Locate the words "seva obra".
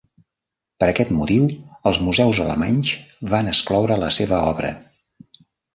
4.21-4.77